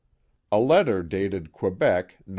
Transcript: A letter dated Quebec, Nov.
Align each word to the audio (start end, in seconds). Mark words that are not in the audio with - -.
A 0.51 0.57
letter 0.57 1.03
dated 1.03 1.51
Quebec, 1.51 2.15
Nov. 2.25 2.29